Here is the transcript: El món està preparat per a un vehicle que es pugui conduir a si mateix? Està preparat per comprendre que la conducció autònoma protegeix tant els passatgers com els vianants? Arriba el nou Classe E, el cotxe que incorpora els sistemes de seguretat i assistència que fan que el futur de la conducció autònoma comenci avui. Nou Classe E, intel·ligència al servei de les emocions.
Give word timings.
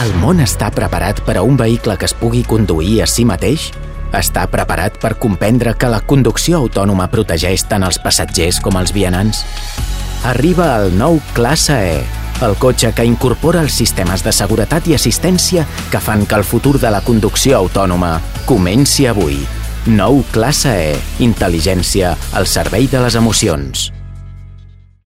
El 0.00 0.14
món 0.16 0.38
està 0.40 0.70
preparat 0.72 1.18
per 1.26 1.34
a 1.36 1.42
un 1.44 1.58
vehicle 1.60 1.92
que 2.00 2.06
es 2.08 2.14
pugui 2.16 2.40
conduir 2.48 3.02
a 3.04 3.08
si 3.10 3.26
mateix? 3.28 3.66
Està 4.16 4.46
preparat 4.48 4.96
per 5.02 5.10
comprendre 5.20 5.74
que 5.76 5.90
la 5.92 5.98
conducció 6.00 6.62
autònoma 6.62 7.10
protegeix 7.12 7.66
tant 7.68 7.84
els 7.84 7.98
passatgers 8.00 8.62
com 8.64 8.78
els 8.80 8.94
vianants? 8.96 9.42
Arriba 10.30 10.70
el 10.78 10.96
nou 10.96 11.20
Classe 11.36 11.76
E, 11.90 12.00
el 12.40 12.56
cotxe 12.56 12.94
que 12.96 13.04
incorpora 13.04 13.60
els 13.60 13.76
sistemes 13.76 14.24
de 14.24 14.32
seguretat 14.32 14.88
i 14.88 14.96
assistència 14.96 15.68
que 15.92 16.00
fan 16.00 16.24
que 16.24 16.40
el 16.40 16.48
futur 16.48 16.78
de 16.80 16.96
la 16.96 17.04
conducció 17.04 17.60
autònoma 17.60 18.16
comenci 18.48 19.04
avui. 19.04 19.42
Nou 19.84 20.24
Classe 20.32 20.76
E, 20.80 21.00
intel·ligència 21.28 22.16
al 22.32 22.48
servei 22.48 22.88
de 22.88 23.04
les 23.04 23.20
emocions. 23.20 23.90